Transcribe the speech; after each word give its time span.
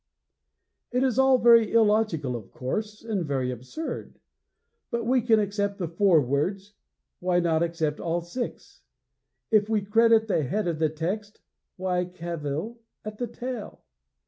It 0.91 1.03
is 1.03 1.19
all 1.19 1.37
very 1.37 1.71
illogical, 1.71 2.35
of 2.35 2.51
course, 2.51 3.03
and 3.03 3.23
very 3.23 3.51
absurd. 3.51 4.19
If 4.91 5.03
we 5.05 5.21
can 5.21 5.39
accept 5.39 5.77
the 5.77 5.87
four 5.87 6.19
words, 6.21 6.73
why 7.19 7.39
not 7.39 7.61
accept 7.61 7.99
all 7.99 8.21
six? 8.21 8.81
If 9.51 9.69
we 9.69 9.81
credit 9.85 10.27
the 10.27 10.41
head 10.41 10.67
of 10.67 10.79
the 10.79 10.89
text, 10.89 11.41
why 11.77 12.05
cavil 12.05 12.81
at 13.05 13.19
the 13.19 13.27
tail? 13.27 13.83